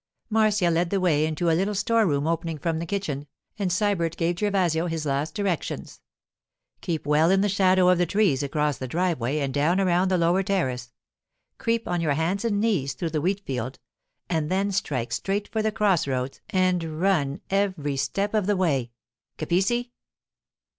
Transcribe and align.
Marcia 0.31 0.71
led 0.71 0.89
the 0.89 0.99
way 0.99 1.27
into 1.27 1.47
a 1.47 1.53
little 1.53 1.75
store 1.75 2.07
room 2.07 2.25
opening 2.25 2.57
from 2.57 2.79
the 2.79 2.87
kitchen, 2.87 3.27
and 3.59 3.69
Sybert 3.69 4.17
gave 4.17 4.37
Gervasio 4.39 4.87
his 4.87 5.05
last 5.05 5.35
directions. 5.35 6.01
'Keep 6.81 7.05
well 7.05 7.29
in 7.29 7.41
the 7.41 7.47
shadow 7.47 7.87
of 7.87 7.99
the 7.99 8.07
trees 8.07 8.41
across 8.41 8.79
the 8.79 8.87
driveway 8.87 9.37
and 9.37 9.53
down 9.53 9.79
around 9.79 10.07
the 10.09 10.17
lower 10.17 10.41
terrace. 10.41 10.91
Creep 11.59 11.87
on 11.87 12.01
your 12.01 12.15
hands 12.15 12.43
and 12.43 12.59
knees 12.59 12.93
through 12.93 13.11
the 13.11 13.21
wheat 13.21 13.45
field, 13.45 13.77
and 14.27 14.49
then 14.49 14.71
strike 14.71 15.13
straight 15.13 15.47
for 15.49 15.61
the 15.61 15.71
cross 15.71 16.07
roads 16.07 16.41
and 16.49 16.99
run 16.99 17.39
every 17.51 17.95
step 17.95 18.33
of 18.33 18.47
the 18.47 18.57
way. 18.57 18.89
_Capisci? 19.37 19.91